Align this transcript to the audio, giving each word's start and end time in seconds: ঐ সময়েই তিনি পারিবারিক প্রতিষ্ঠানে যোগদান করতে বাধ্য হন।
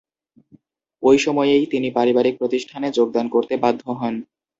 ঐ 1.03 1.11
সময়েই 1.17 1.65
তিনি 1.65 1.87
পারিবারিক 1.91 2.35
প্রতিষ্ঠানে 2.37 2.87
যোগদান 2.91 3.25
করতে 3.29 3.53
বাধ্য 3.57 3.83
হন। 3.91 4.15